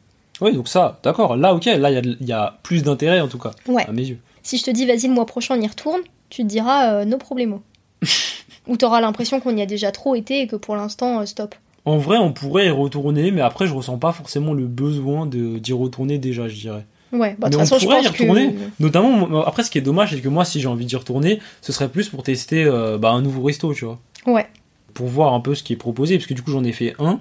[0.41, 1.35] Oui, donc ça, d'accord.
[1.35, 3.85] Là, ok, là, il y y a plus d'intérêt en tout cas, Ouais.
[3.87, 4.19] à mes yeux.
[4.43, 7.05] Si je te dis, vas-y, le mois prochain, on y retourne, tu te diras, euh,
[7.05, 7.63] no problemo.
[8.67, 11.55] Ou t'auras l'impression qu'on y a déjà trop été et que pour l'instant, euh, stop.
[11.85, 15.73] En vrai, on pourrait y retourner, mais après, je ressens pas forcément le besoin d'y
[15.73, 16.85] retourner déjà, je dirais.
[17.11, 18.23] Ouais, bah, Mais on façon, je y pense que.
[18.23, 18.55] retourner.
[18.79, 21.71] Notamment, après, ce qui est dommage, c'est que moi, si j'ai envie d'y retourner, ce
[21.71, 23.99] serait plus pour tester euh, bah, un nouveau resto, tu vois.
[24.25, 24.47] Ouais.
[24.93, 26.95] Pour voir un peu ce qui est proposé, parce que du coup, j'en ai fait
[26.99, 27.19] un.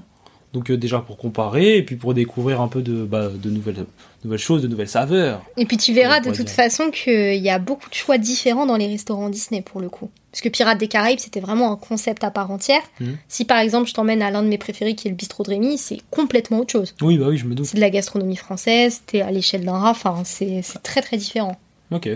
[0.53, 3.85] Donc, euh, déjà pour comparer, et puis pour découvrir un peu de, bah, de nouvelles,
[4.27, 5.43] nouvelles choses, de nouvelles saveurs.
[5.57, 6.55] Et puis tu verras de toute dire.
[6.55, 10.11] façon qu'il y a beaucoup de choix différents dans les restaurants Disney pour le coup.
[10.31, 12.83] Parce que Pirates des Caraïbes, c'était vraiment un concept à part entière.
[13.01, 13.17] Mhm.
[13.29, 15.51] Si par exemple je t'emmène à l'un de mes préférés qui est le bistrot de
[15.51, 16.95] Rémy, c'est complètement autre chose.
[17.01, 17.67] Oui, bah oui, je me doute.
[17.67, 21.17] C'est de la gastronomie française, t'es à l'échelle d'un rat, enfin c'est c'est très très
[21.17, 21.57] différent.
[21.91, 22.11] Ok.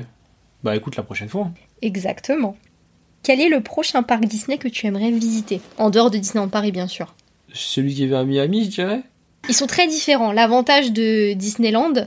[0.63, 1.51] Bah écoute, la prochaine fois.
[1.81, 2.57] Exactement.
[3.23, 5.61] Quel est le prochain parc Disney que tu aimerais visiter?
[5.79, 7.15] En dehors de Disneyland Paris, bien sûr.
[7.53, 9.03] Celui qui est vers Miami, je dirais?
[9.51, 10.31] Ils sont très différents.
[10.31, 12.07] L'avantage de Disneyland,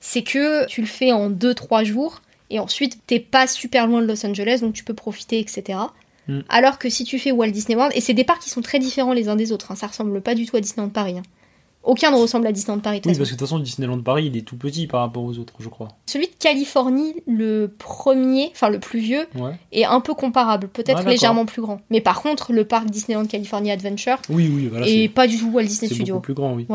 [0.00, 4.06] c'est que tu le fais en 2-3 jours et ensuite t'es pas super loin de
[4.06, 5.78] Los Angeles donc tu peux profiter, etc.
[6.26, 6.40] Mm.
[6.48, 8.80] Alors que si tu fais Walt Disney World, et c'est des parcs qui sont très
[8.80, 11.18] différents les uns des autres, hein, ça ressemble pas du tout à Disneyland Paris.
[11.18, 11.22] hein.
[11.82, 13.00] Aucun ne ressemble à Disneyland Paris.
[13.06, 15.38] Oui, parce que de toute façon, Disneyland Paris, il est tout petit par rapport aux
[15.38, 15.88] autres, je crois.
[16.06, 19.52] Celui de Californie, le premier, enfin le plus vieux, Ouais.
[19.72, 21.80] est un peu comparable, peut-être légèrement plus grand.
[21.88, 24.86] Mais par contre, le parc Disneyland California Adventure Oui, oui, voilà.
[24.86, 26.16] est c'est- pas du tout Walt Disney C'est Studio.
[26.16, 26.66] beaucoup plus grand, oui.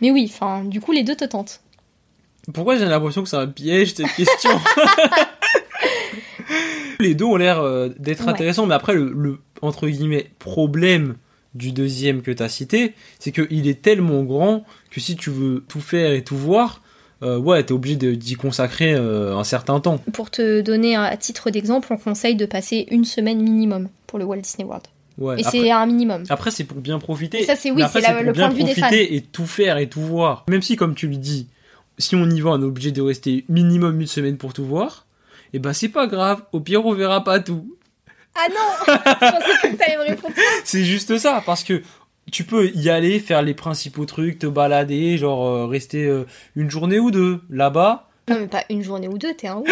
[0.00, 1.60] Mais oui, enfin, du coup, les deux te tentent.
[2.54, 4.50] Pourquoi j'ai l'impression que c'est un piège cette question
[7.00, 8.30] Les deux ont l'air euh, d'être Ouais.
[8.30, 11.16] intéressants, mais après le, le, entre guillemets problème
[11.54, 15.64] du deuxième que tu as cité, c'est qu'il est tellement grand que si tu veux
[15.68, 16.82] tout faire et tout voir,
[17.22, 19.98] euh, ouais, t'es obligé d'y consacrer euh, un certain temps.
[20.12, 24.18] Pour te donner un à titre d'exemple, on conseille de passer une semaine minimum pour
[24.18, 24.84] le Walt Disney World.
[25.18, 25.38] Ouais.
[25.40, 26.24] Et c'est un minimum.
[26.30, 27.40] après, c'est pour bien profiter.
[27.42, 29.76] Et ça, c'est- oui, c'est le bien point de vue des profiter et tout faire
[29.76, 30.44] et tout voir.
[30.48, 31.48] Même si, comme tu le dis,
[31.98, 35.06] si on y va, on est obligé de rester minimum une semaine pour tout voir.
[35.52, 36.42] Et ben c'est pas grave.
[36.52, 37.76] Au pire, on verra pas tout.
[38.34, 40.34] Ah non Je pensais que t'allais me répondre.
[40.64, 41.82] C'est juste ça, parce que
[42.30, 46.70] tu peux y aller, faire les principaux trucs, te balader, genre euh, rester euh, une
[46.70, 49.68] journée ou deux là-bas, Non, mais pas une journée ou deux, t'es un ouf.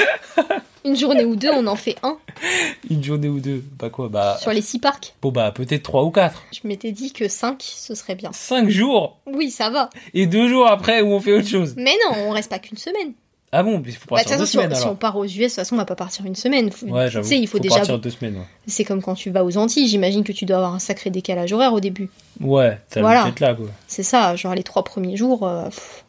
[0.84, 2.16] Une journée ou deux, on en fait un
[2.90, 5.14] une journée ou deux, bah quoi, bah sur les six parcs.
[5.22, 8.30] bon bah peut-être trois ou quatre, Je m'étais dit que cinq, ce serait bien.
[8.32, 9.18] cinq jours?
[9.26, 9.90] Oui, ça va.
[10.14, 11.74] et deux jours après où on fait autre chose?
[11.76, 13.12] Mais non, on reste pas qu'une semaine.
[13.52, 15.16] Ah bon, il faut Bah, partir toute deux façon, si on, semaines si on part
[15.16, 16.70] aux US, de toute façon, on va pas partir une semaine.
[16.70, 17.28] Faut- Ouais, tu j'avoue.
[17.28, 17.76] sais, il faut, déjà.
[17.76, 18.36] partir deux semaines.
[18.36, 21.10] Ouais, C'est comme quand tu vas aux Antilles, j'imagine que tu dois avoir un sacré
[21.10, 22.10] décalage horaire au début.
[22.40, 23.24] ouais t'as Voilà.
[23.26, 26.04] le là quoi, C'est ça, genre les trois premiers jours, euh, pff,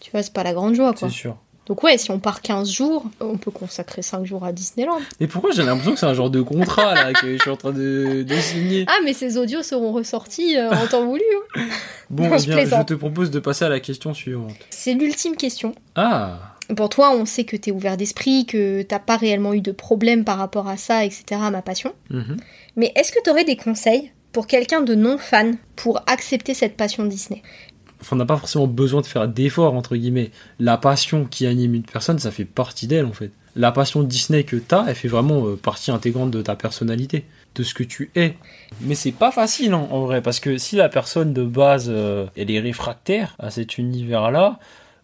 [0.00, 1.08] tu vois, c'est pas la grande joie quoi.
[1.08, 1.36] c'est sûr.
[1.66, 4.98] Donc ouais, si on part 15 jours, on peut consacrer 5 jours à Disneyland.
[5.20, 7.56] Mais pourquoi j'ai l'impression que c'est un genre de contrat là que je suis en
[7.56, 11.22] train de, de signer Ah, mais ces audios seront ressortis euh, en temps voulu.
[11.56, 11.60] hein.
[12.08, 14.56] Bon, Non, eh bien, je te propose de passer à la question suivante.
[14.70, 15.72] C'est l'ultime question.
[15.94, 19.72] Ah Pour toi, on sait que t'es ouvert d'esprit, que t'as pas réellement eu de
[19.72, 21.94] problème par rapport à ça, etc., à ma passion.
[22.10, 22.36] mhm.
[22.76, 27.04] Mais est-ce que t'aurais des conseils pour quelqu'un de non fan pour accepter cette passion
[27.04, 27.42] Disney?
[28.00, 30.30] Enfin, on n'a pas forcément besoin de faire d'efforts, entre guillemets.
[30.58, 33.30] La passion qui anime une personne, ça fait partie d'elle, en fait.
[33.56, 37.24] La passion Disney que t'as, elle fait vraiment euh, partie intégrante de ta personnalité,
[37.56, 38.36] de ce que tu es.
[38.82, 42.26] Mais c'est pas facile, hein, en vrai, parce que si la personne de base, euh,
[42.36, 44.60] elle est réfractaire à cet univers-là,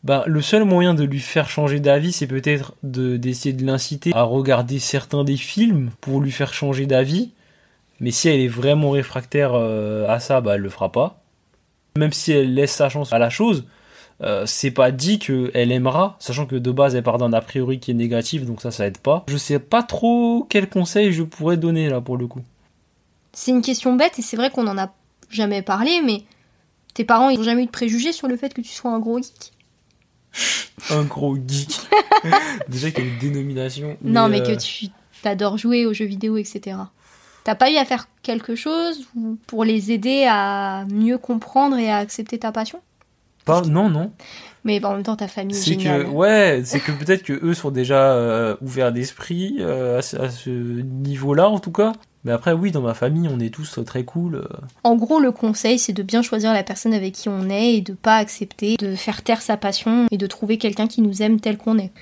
[0.06, 4.12] ben, le seul moyen de lui faire changer d'avis, c'est peut-être de- d'essayer de l'inciter
[4.14, 7.32] à regarder certains des films pour lui faire changer d'avis.
[8.00, 11.22] Mais si elle est vraiment réfractaire euh, à ça, bah, elle le fera pas
[11.96, 13.64] même si elle laisse sa chance à la chose,
[14.22, 17.80] euh, c'est pas dit qu'elle aimera, sachant que de base elle part d'un a priori
[17.80, 19.24] qui est négatif, donc ça, ça aide pas.
[19.28, 22.42] Je sais pas trop quel conseil je pourrais donner là pour le coup.
[23.32, 24.92] C'est une question bête et c'est vrai qu'on en a
[25.30, 26.22] jamais parlé, mais
[26.94, 29.00] tes parents ils ont jamais eu de préjugés sur le fait que tu sois un
[29.00, 29.52] gros geek?
[30.90, 31.80] Un gros geek.
[32.68, 33.96] Déjà qu'il y a une dénomination.
[34.02, 34.86] Non, mais euh, que tu
[35.22, 36.76] t'adores jouer aux jeux vidéo, etc.
[37.44, 39.06] T'as pas eu à faire quelque chose
[39.46, 42.80] pour les aider à mieux comprendre et à accepter ta passion?
[43.44, 44.10] Pas, non, non.
[44.64, 47.54] Mais en même temps, ta famille est, C'est que, ouais, c'est que peut-être que eux
[47.54, 51.92] sont déjà euh, ouverts d'esprit euh, à ce niveau-là en tout cas.
[52.26, 54.34] Mais après, oui, dans ma famille, on est tous très cool.
[54.34, 54.48] euh.
[54.84, 57.80] En gros, le conseil, c'est de bien choisir la personne avec qui on est et
[57.80, 61.38] de pas accepter de faire taire sa passion et de trouver quelqu'un qui nous aime
[61.40, 61.92] tel qu'on est.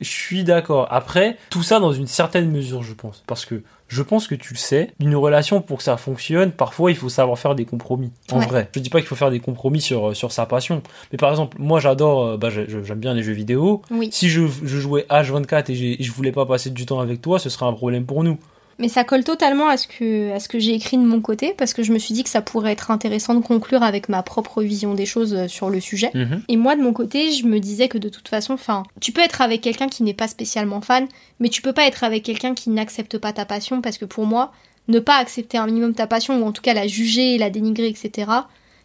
[0.00, 0.86] Je suis d'accord.
[0.90, 3.22] Après, tout ça dans une certaine mesure, je pense.
[3.26, 6.90] Parce que je pense que tu le sais, une relation, pour que ça fonctionne, parfois
[6.90, 8.10] il faut savoir faire des compromis.
[8.32, 8.46] En Ouais.
[8.46, 8.68] vrai.
[8.74, 10.82] Je dis pas qu'il faut faire des compromis sur, euh, sur sa passion.
[11.12, 13.82] Mais par exemple, moi j'adore, euh, bah, j'aime bien les jeux vidéo.
[13.90, 14.08] Oui.
[14.12, 17.38] Si je, je jouais H24 et, et je voulais pas passer du temps avec toi,
[17.38, 18.38] ce serait un problème pour nous.
[18.78, 21.52] Mais ça colle totalement à ce que, à ce que j'ai écrit de mon côté,
[21.56, 24.22] parce que je me suis dit que ça pourrait être intéressant de conclure avec ma
[24.22, 26.10] propre vision des choses euh, sur le sujet.
[26.14, 26.42] Mhm.
[26.48, 29.20] Et moi, de mon côté, je me disais que de toute façon, enfin, tu peux
[29.20, 31.08] être avec quelqu'un qui n'est pas spécialement fan,
[31.40, 34.26] mais tu peux pas être avec quelqu'un qui n'accepte pas ta passion, parce que pour
[34.26, 34.52] moi,
[34.86, 37.88] ne pas accepter un minimum ta passion, ou en tout cas la juger, la dénigrer,
[37.88, 38.30] etc.,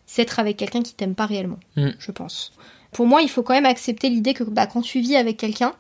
[0.08, 1.90] c'est être avec quelqu'un qui t'aime pas réellement, Mm.
[2.00, 2.52] je pense.
[2.92, 5.74] Pour moi, il faut quand même accepter l'idée que bah, quand tu vis avec quelqu'un,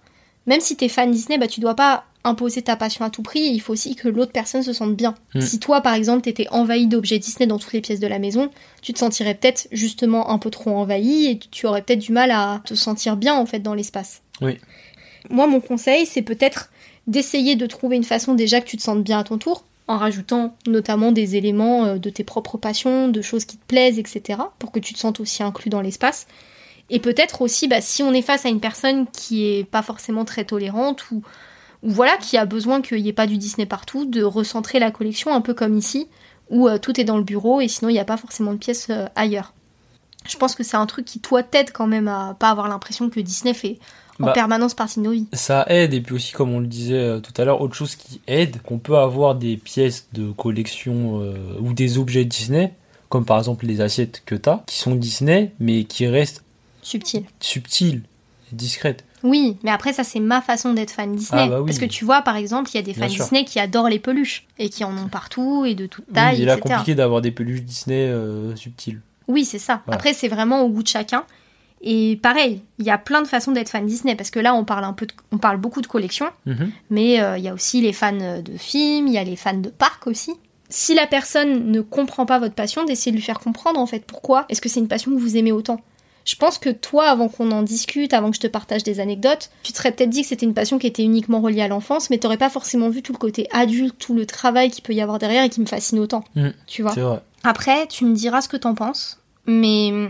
[0.45, 3.41] même si t'es fan Disney, bah, tu dois pas imposer ta passion à tout prix,
[3.41, 5.15] il faut aussi que l'autre personne se sente bien.
[5.35, 5.41] Mm.
[5.41, 8.49] Si toi, par exemple, t'étais envahi d'objets Disney dans toutes les pièces de la maison,
[8.81, 12.31] tu te sentirais peut-être justement un peu trop envahi et tu aurais peut-être du mal
[12.31, 14.21] à te sentir bien en fait dans l'espace.
[14.41, 14.57] Oui.
[15.29, 16.69] Moi, mon conseil, c'est peut-être
[17.07, 19.97] d'essayer de trouver une façon déjà que tu te sentes bien à ton tour, en
[19.97, 24.39] rajoutant notamment des éléments euh, de tes propres passions, de choses qui te plaisent, etc.,
[24.59, 26.27] pour que tu te sentes aussi inclus dans l'espace.
[26.89, 30.25] Et peut-être aussi, bah, si on est face à une personne qui est pas forcément
[30.25, 31.23] très tolérante ou,
[31.83, 34.89] ou voilà, qui a besoin qu'il n'y ait pas du Disney partout, de recentrer la
[34.89, 36.07] collection un peu comme ici,
[36.49, 38.57] où euh, tout est dans le bureau et sinon il n'y a pas forcément de
[38.57, 39.53] pièces euh, ailleurs.
[40.25, 43.09] Je pense que c'est un truc qui, toi, t'aide quand même à pas avoir l'impression
[43.09, 43.77] que Disney fait
[44.21, 45.27] en Bah, permanence partie de nos vies.
[45.33, 47.95] Ça aide, et puis aussi, comme on le disait euh, tout à l'heure, autre chose
[47.97, 52.73] qui aide, qu'on peut avoir des pièces de collection euh, ou des objets Disney,
[53.09, 56.43] comme par exemple les assiettes que tu as, qui sont Disney, mais qui restent
[56.83, 57.25] Subtil.
[57.41, 58.03] subtiles
[58.51, 59.03] et discrètes.
[59.23, 61.43] Oui, mais après, ça, c'est ma façon d'être fan Disney.
[61.45, 61.65] Ah bah oui.
[61.67, 63.23] Parce que tu vois, par exemple, il y a des Bien fans sûr.
[63.23, 66.41] Disney qui adorent les peluches et qui en ont partout et de toute Oui, taille,
[66.41, 68.99] il est compliqué d'avoir des peluches Disney euh, subtiles.
[69.29, 69.81] Oui, c'est ça.
[69.85, 69.95] Voilà.
[69.95, 71.23] Après, c'est vraiment au goût de chacun.
[71.85, 74.63] Et pareil, il y a plein de façons d'être fan Disney parce que là, on
[74.65, 76.71] parle un peu, de- on parle beaucoup de collections, Mhm.
[76.89, 79.53] mais euh, il y a aussi les fans de films, il y a les fans
[79.53, 80.31] de parcs aussi.
[80.69, 84.05] Si la personne ne comprend pas votre passion, d'essayer de lui faire comprendre en fait
[84.05, 84.45] pourquoi.
[84.49, 85.81] Est-ce que c'est une passion que vous aimez autant?
[86.25, 89.49] Je pense que toi, avant qu'on en discute, avant que je te partage des anecdotes,
[89.63, 92.09] tu te serais peut-être dit que c'était une passion qui était uniquement reliée à l'enfance,
[92.09, 95.01] mais t'aurais pas forcément vu tout le côté adulte, tout le travail qu'il peut y
[95.01, 96.23] avoir derrière et qui me fascine autant.
[96.35, 96.49] Mm.
[96.67, 97.21] Tu vois C'est vrai.
[97.43, 100.09] après, tu me diras ce que t'en penses, mais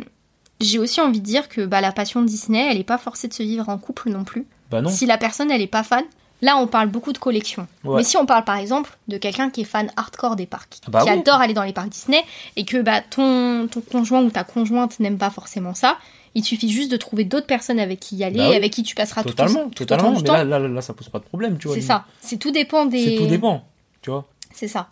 [0.61, 3.33] j'ai aussi envie de dire que bah, la passion Disney, elle est pas forcée de
[3.33, 4.45] se vivre en couple non plus.
[4.69, 4.89] Bah non.
[4.89, 6.03] Si la personne, elle est pas fan,
[6.43, 7.65] là, on parle beaucoup de collection.
[7.83, 7.97] Ouais.
[7.97, 11.01] Mais si on parle par exemple de quelqu'un qui est fan hardcore des parcs, Bah
[11.03, 11.17] qui oui.
[11.17, 12.23] adore aller dans les parcs Disney,
[12.55, 15.97] et que bah, ton, ton conjoint ou ta conjointe n'aime pas forcément ça,
[16.35, 18.55] il suffit juste de trouver d'autres personnes avec qui y aller, Bah oui.
[18.55, 20.17] avec qui tu passeras tout, Totalement, tout, tout autant totalement.
[20.17, 20.33] du Mais temps.
[20.33, 21.75] là, là, là, là, ça pose pas de problème, tu vois.
[21.75, 22.05] C'est ça.
[22.21, 23.03] C'est tout dépend des.
[23.03, 23.63] C'est tout dépend,
[24.01, 24.25] tu vois.
[24.53, 24.87] C'est ça.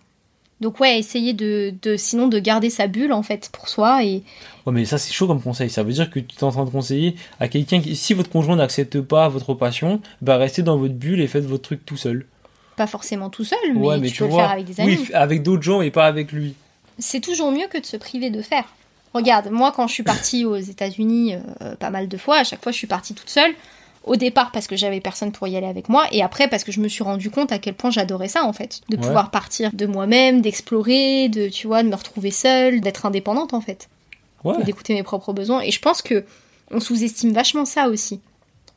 [0.61, 4.23] Donc ouais, essayer de, de sinon de garder sa bulle en fait pour soi et
[4.67, 5.71] Ouais, mais ça, c'est chaud comme conseil.
[5.71, 8.29] Ça veut dire que tu es en train de conseiller à quelqu'un qui, si votre
[8.29, 11.97] conjoint n'accepte pas votre passion, bah restez dans votre bulle et faites votre truc tout
[11.97, 12.27] seul.
[12.77, 14.43] pas forcément tout seul, mais, ouais, mais tu, tu peux le vois.
[14.43, 14.97] faire avec des amis.
[14.99, 16.53] Oui, avec d'autres gens et pas avec lui.
[16.99, 18.65] C'est toujours mieux que de se priver de faire.
[19.15, 22.61] Regarde, moi quand je suis partie aux États-Unis euh, pas mal de fois, à chaque
[22.61, 23.51] fois je suis partie toute seule.
[24.03, 26.71] Au départ parce que j'avais personne pour y aller avec moi, et après parce que
[26.71, 29.01] je me suis rendu compte à quel point j'adorais ça en fait, de Ouais.
[29.03, 33.61] pouvoir partir de moi-même, d'explorer, de tu vois, de me retrouver seule, d'être indépendante en
[33.61, 33.89] fait.
[34.43, 34.63] Ouais.
[34.63, 35.61] d'écouter mes propres besoins.
[35.61, 36.25] Et je pense que
[36.71, 38.21] on sous-estime vachement ça aussi.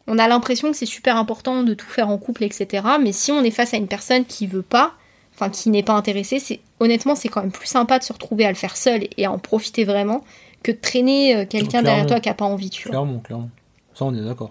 [0.06, 2.84] On a l'impression que c'est super important de tout faire en couple, etc.
[3.00, 4.92] Mais si on est face à une personne qui veut pas,
[5.34, 8.44] enfin qui n'est pas intéressée, c'est honnêtement c'est quand même plus sympa de se retrouver
[8.44, 10.22] à le faire seul et à en profiter vraiment
[10.62, 12.90] que de traîner euh, quelqu'un derrière toi qui a pas envie, tu vois.
[12.90, 13.48] Clairement, clairement.
[13.94, 14.50] Ça, on est d'accord.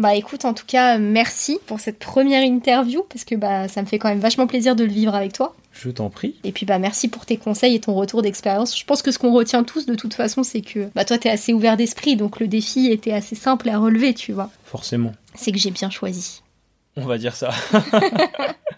[0.00, 3.86] Bah écoute, en tout cas, merci pour cette première interview parce que bah ça me
[3.86, 5.54] fait quand même vachement plaisir de le vivre avec toi.
[5.72, 6.36] Je t'en prie.
[6.42, 8.78] Et puis bah merci pour tes conseils et ton retour d'expérience.
[8.78, 11.28] Je pense que ce qu'on retient tous de toute façon, c'est que bah toi t'es
[11.28, 14.48] assez ouvert d'esprit, donc le défi était assez simple à relever, tu vois.
[14.64, 15.12] Forcément.
[15.34, 16.40] C'est que j'ai bien choisi.
[16.96, 17.50] On va dire ça.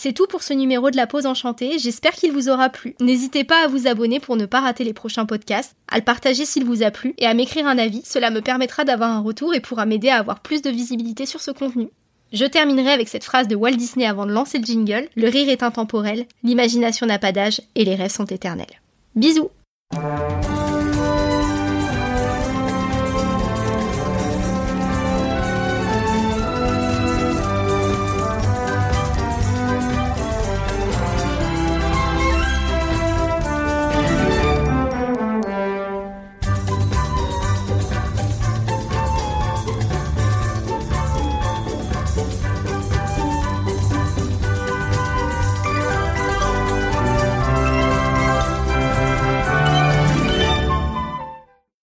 [0.00, 2.94] C'est tout pour ce numéro de la pause enchantée, j'espère qu'il vous aura plu.
[3.00, 6.44] N'hésitez pas à vous abonner pour ne pas rater les prochains podcasts, à le partager
[6.44, 9.56] s'il vous a plu et à m'écrire un avis, cela me permettra d'avoir un retour
[9.56, 11.88] et pourra m'aider à avoir plus de visibilité sur ce contenu.
[12.32, 15.48] Je terminerai avec cette phrase de Walt Disney avant de lancer le jingle, le rire
[15.48, 18.80] est intemporel, l'imagination n'a pas d'âge et les rêves sont éternels.
[19.16, 19.50] Bisous